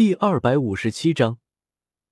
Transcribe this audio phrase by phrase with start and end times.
[0.00, 1.36] 第二百五十七章，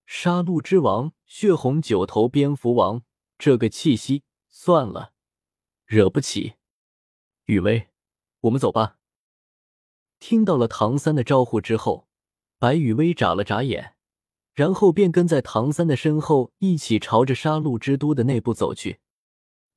[0.05, 3.03] 杀戮之王血红九头蝙蝠王，
[3.39, 5.15] 这个气息算了，
[5.87, 6.57] 惹不起。
[7.47, 7.89] 雨薇，
[8.41, 8.99] 我们走吧。
[10.21, 12.07] 听到了唐三的招呼之后，
[12.59, 13.95] 白雨薇眨了眨眼，
[14.53, 19.01] 然后便跟在唐三的身后，一起朝着杀戮之都的内部走去。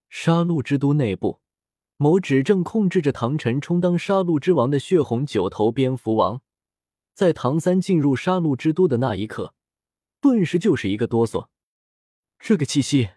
[0.09, 1.39] 杀戮之都内部，
[1.95, 6.41] 某指正控制着唐晨充当杀戮之王的血红九头蝙蝠王。
[7.21, 9.53] 在唐三进入杀戮之都的那一刻，
[10.19, 11.49] 顿时就是一个哆嗦。
[12.39, 13.11] 这个气息，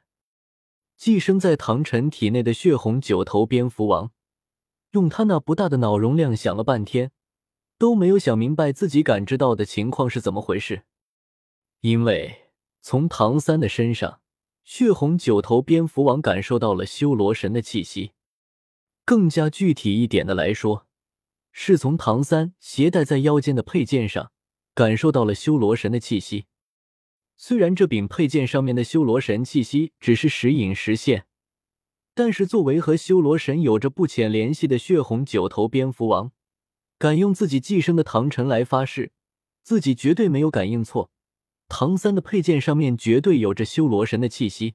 [0.94, 4.10] 寄生在唐晨体内的血红九头蝙蝠王，
[4.90, 7.12] 用他那不大的脑容量想了半天，
[7.78, 10.82] 都没有想明白自己感知到的情况是怎么回事。
[11.80, 12.50] 因为
[12.82, 14.20] 从唐三的身上，
[14.64, 18.12] 血红九头蝙蝠王感受到了修罗神的气息。
[19.06, 20.86] 更加具体一点的来说。
[21.56, 24.32] 是从唐三携带在腰间的佩剑上
[24.74, 26.46] 感受到了修罗神的气息。
[27.36, 31.26] 虽然这柄佩剑上面的修罗神气息只是时隐时现，
[32.12, 36.32] 但是作为和修罗神有着不浅联系的血红九头蝙蝠王，
[36.98, 39.12] 敢用自己寄生的唐晨来发誓，
[39.62, 41.12] 自己绝对没有感应错。
[41.68, 44.74] 唐三的佩剑上面绝对有着修罗神的气息。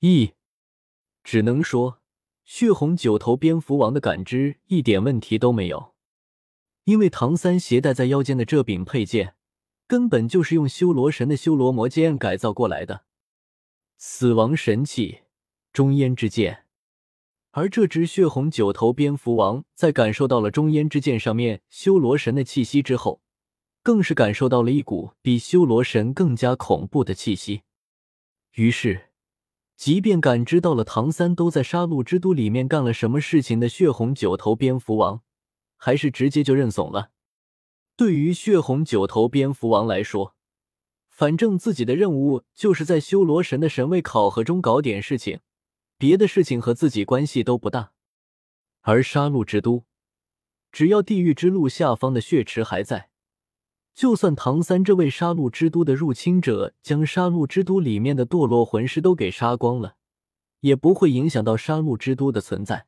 [0.00, 0.32] 一，
[1.24, 2.02] 只能说。
[2.48, 5.92] 血红九头蝙蝠王的感知一点问题都没有，
[6.84, 9.34] 因为唐三携带在腰间的这柄佩剑，
[9.86, 13.04] 根本就是用修罗神的修罗魔剑改造过来的
[13.98, 15.24] 死亡神器
[15.74, 16.64] 中烟之剑。
[17.50, 23.20] 而这只血红九头蝙蝠王在感受到了中烟之剑上面修罗神的气息之后，
[23.82, 27.60] 更是感受到了一股比修罗神更加恐怖的气息，
[28.54, 29.07] 于是。
[29.78, 35.22] 即便感知到了唐三都在杀戮之都里面干了什么事情的血红九头蝙蝠王，
[35.76, 37.12] 还是直接就认怂了。
[37.94, 40.34] 对于血红九头蝙蝠王来说，
[41.08, 45.38] 反正自己的任务就是在修罗神的神位考核中搞点事情，
[45.96, 47.92] 别的事情和自己关系都不大。
[48.80, 49.84] 而杀戮之都，
[50.72, 53.10] 只要地狱之路下方的血池还在。
[53.98, 59.96] 就算唐三这位杀戮之都的入侵者将杀戮之都里面的堕落魂师都给杀光了，
[60.60, 62.86] 也不会影响到杀戮之都的存在。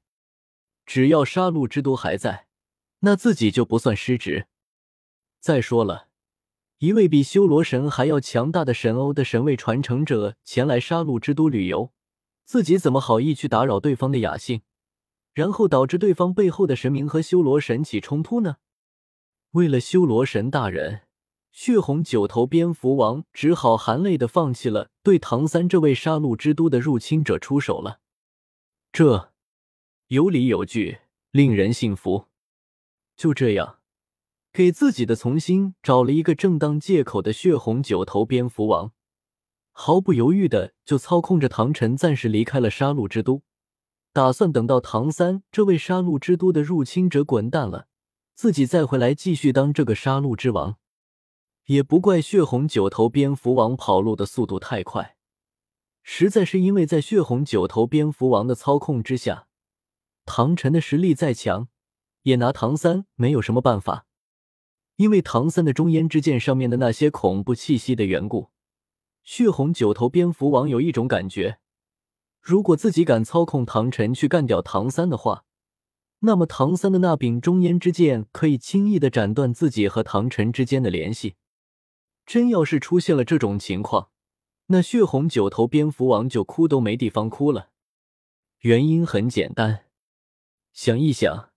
[0.86, 2.46] 只要杀戮之都还在，
[3.00, 4.46] 那自己就不算失职。
[5.40, 6.06] 再说了，
[6.78, 11.90] 一位比修罗神还要强大的神欧的神位传承者前来杀戮之都旅游，
[12.44, 14.62] 自己怎么好意去打扰对方的雅兴，
[15.34, 18.58] 然后导致对方背后的神明和修罗神起冲突呢？
[19.52, 21.00] 为了修罗神大人，
[21.50, 27.98] 血红九头蝙蝠王只好含泪的放弃了对唐三这位杀戮之都的入侵者出手了。
[28.92, 29.32] 这
[30.06, 30.98] 有理有据，
[31.32, 32.26] 令人信服。
[33.16, 33.78] 就这样，
[34.52, 38.92] 给自己的从心找了一个正当借口的血红九头蝙蝠王，
[39.72, 43.42] 毫不犹豫的就操控着唐晨暂时离开了杀戮之都，
[44.12, 47.88] 打算等到唐三这位杀戮之都的入侵者滚蛋了。
[48.40, 50.78] 自己再回来继续当这个杀戮之王，
[51.66, 55.14] 也不怪血红九头蝙蝠王跑路的速度太快，
[56.02, 59.46] 实在是因为在血红九头蝙蝠王的操控之下，
[60.24, 61.68] 唐晨的实力再强，
[62.22, 64.06] 也拿唐三没有什么办法。
[64.96, 68.48] 因为唐三的中烟之剑上面的那些恐怖气息的缘故，
[69.22, 71.58] 血红九头蝙蝠王有一种感觉，
[72.40, 75.44] 如果自己敢操控唐晨去干掉唐三的话。
[76.22, 81.36] 那么，唐三的那柄中烟之剑可以轻易的斩断自己和唐晨之间的联系。
[82.26, 84.10] 真要是出现了这种情况，
[84.66, 87.70] 那血红九头蝙蝠王就哭都没地方哭了。
[88.60, 89.86] 原因很简单，
[90.74, 91.50] 想一想，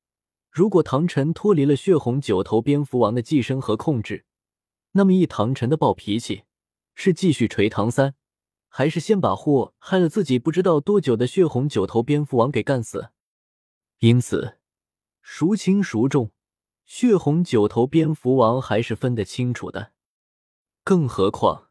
[0.49, 4.25] 如果唐晨脱离了血红九头蝙蝠王的寄生和控制，
[4.93, 6.43] 那么以唐晨的暴脾气，
[6.95, 8.15] 是继续锤唐三，
[8.69, 13.09] 还是先把祸害了自己不知道多久的血红九头蝙蝠王给干死？
[14.03, 14.57] 因此，
[15.21, 16.33] 孰轻孰重，
[16.83, 19.93] 血红九头蝙蝠王还是分得清楚的。
[20.83, 21.69] 更何况，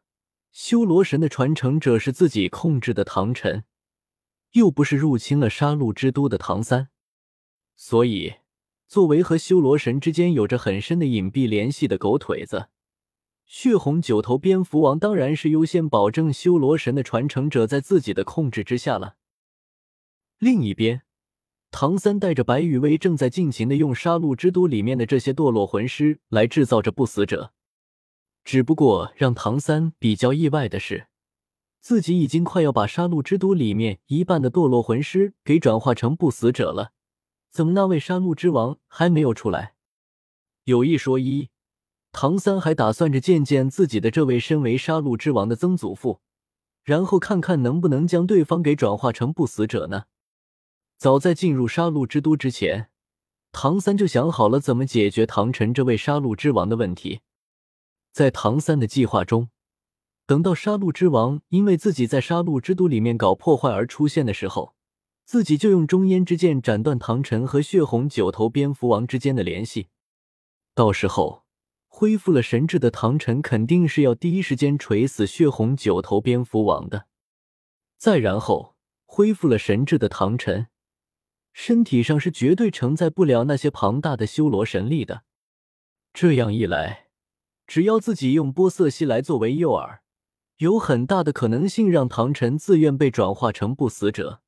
[0.51, 3.65] 修罗神的传承者是自己控制的唐晨，
[4.53, 6.89] 又不是入侵了杀戮之都的唐三。
[7.75, 8.37] 所以，
[8.87, 12.69] 作为和修罗神之间有着很深的隐蔽联系的狗腿子，
[13.45, 19.17] 血红九头蝙蝠王当然是优先保证修罗神的传承者在自己的控制之下了。
[20.39, 21.02] 另一边。
[21.75, 27.51] 唐三带着白羽薇正在尽情的用杀戮之都里面的这些堕落魂师来制造着不死者，
[28.43, 31.07] 只不过让唐三比较意外的是，
[31.81, 36.91] 自己已经快要把杀戮之都里面一半的堕落魂师给转化成不死者了，
[37.49, 39.73] 怎么那位杀戮之王还没有出来？
[40.65, 41.49] 有一说一，
[42.11, 46.21] 唐三还打算着见见自己的这位身为杀戮之王的曾祖父，
[46.83, 50.03] 然后看看能不能将对方给转化成不死者呢。
[50.97, 52.89] 早在进入杀戮之都之前，
[53.51, 57.21] 唐三就想好了怎么解决唐晨这位杀戮之王的问题。
[58.11, 59.49] 在唐三的计划中，
[60.25, 64.75] 等到杀戮之王因为自己在杀戮之都里面搞破坏而出现的时候，
[65.25, 69.89] 自己就用中烟之剑斩断唐晨和血红九头蝙蝠王之间的联系。
[70.73, 71.43] 到时候，
[71.87, 77.07] 恢复了神智的唐晨肯定是要第一时间锤死血红九头蝙蝠王的。
[77.97, 78.75] 再然后，
[79.05, 80.67] 恢复了神智的唐晨，
[81.53, 85.23] 身体上是绝对承载不了那些庞大的修罗神力的。
[86.13, 87.07] 这样一来，
[87.65, 89.99] 只要自己用波色系来作为诱饵，
[90.57, 94.41] 有很大的可能性让唐晨自愿被转化成不死者。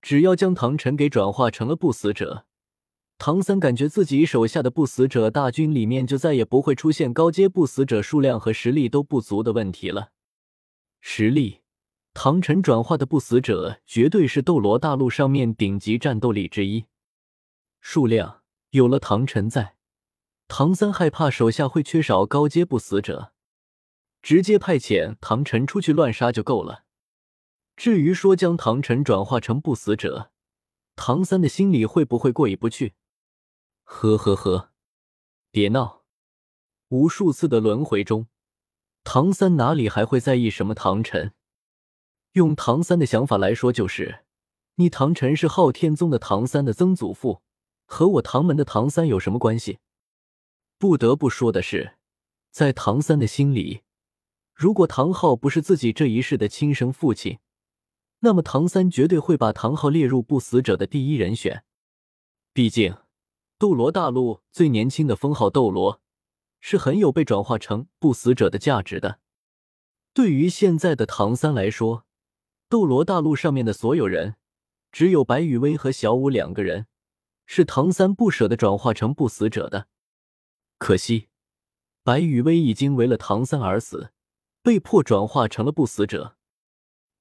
[0.00, 2.46] 只要将唐晨给转化成了不死者，
[3.18, 10.10] 唐三感觉自己手下的不死者大军里面就再也不会出现高阶不死者数量和实力都不足的问题了。
[11.00, 11.61] 实力，
[12.14, 16.86] 唐晨转化的不死者绝对是斗罗大陆上面顶级战斗力之一。
[17.80, 19.76] 数量，有了唐晨在。
[20.46, 23.32] 唐三害怕手下会缺少高阶不死者，
[24.20, 26.84] 直接派遣唐晨出去乱杀就够了。
[27.74, 30.30] 至于说将唐晨转化成不死者，
[30.94, 32.92] 唐三的心里会不会过意不去？
[33.84, 34.72] 呵呵呵，
[35.50, 36.04] 别闹！
[36.88, 38.26] 无数次的轮回中，
[39.02, 41.32] 唐三哪里还会在意什么唐晨？
[42.32, 44.24] 用唐三的想法来说，就是
[44.76, 47.42] 你唐晨是昊天宗的唐三的曾祖父，
[47.84, 49.78] 和我唐门的唐三有什么关系？
[50.78, 51.96] 不得不说的是，
[52.50, 53.82] 在唐三的心里，
[54.54, 57.38] 如果唐昊不是自己这一世的亲生父亲，
[58.20, 61.64] 那么唐三绝对会把唐昊列入不死者的第一人选。
[62.54, 62.96] 毕竟，
[63.58, 66.00] 斗罗大陆最年轻的封号斗罗，
[66.60, 69.20] 是很有被转化成不死者的价值的。
[70.14, 72.06] 对于现在的唐三来说，
[72.72, 74.36] 斗罗大陆上面的所有人，
[74.90, 76.86] 只有白羽薇和小舞两个人，
[77.44, 79.88] 是唐三不舍得转化成不死者的。
[80.78, 81.28] 可惜，
[82.02, 84.14] 白羽薇已经为了唐三而死，
[84.62, 86.38] 被迫转化成了不死者，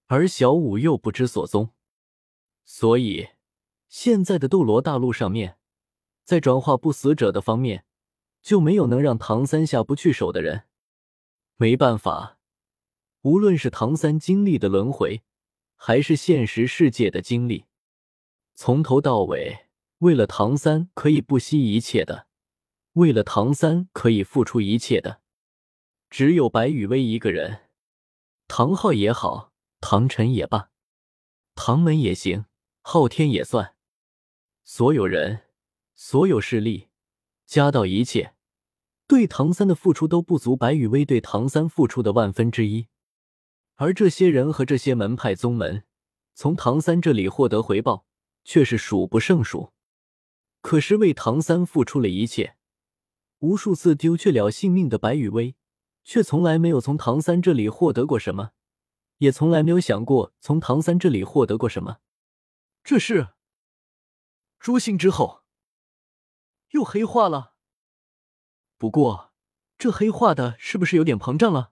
[0.07, 1.71] 而小舞又不知所踪，
[2.63, 3.31] 所以
[3.89, 5.57] 现在的斗罗大陆上面，
[6.24, 7.83] 在转化不死者的方面，
[8.42, 10.63] 就没有能让唐三下不去手的人。
[11.57, 12.38] 没办法，
[13.24, 15.24] 无论是唐三经历的轮回，
[15.83, 17.66] 还是现实世界的经历，
[18.54, 19.66] 从头到尾，
[19.98, 22.28] 为了唐三可以不惜一切的。
[22.94, 25.22] 为了唐三可以付出一切的，
[26.07, 27.62] 只有白羽薇一个人。
[28.48, 30.69] 唐昊也好，唐晨也罢，
[31.56, 32.45] 唐门也行，
[32.84, 33.75] 昊天也算，
[34.63, 35.45] 所有人、
[35.95, 36.89] 所有势力
[37.48, 38.36] 加到一切，
[39.07, 42.86] 对唐三的付出都不足白羽薇对唐三付出的万分之一。
[43.81, 45.86] 而这些人和这些门派宗门，
[46.36, 48.06] 从唐三这里获得回报
[48.44, 49.74] 却是数不胜数。
[50.62, 52.57] 可是为唐三付出了一切。
[53.39, 55.56] 无数次丢却了性命的白羽薇，
[56.04, 58.51] 却从来没有从唐三这里获得过什么，
[59.18, 61.98] 也从来没有想过从唐三这里获得过什么。
[62.84, 63.30] 这是
[64.60, 65.42] 诛心之后
[66.69, 67.56] 又黑化了。
[68.77, 69.34] 不过，
[69.80, 71.72] 这黑化的是不是有点膨胀了？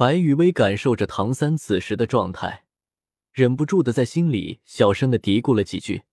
[0.00, 2.64] 白羽薇感受着唐三此时的状态，
[3.34, 6.04] 忍不住的在心里小声的嘀咕了几句。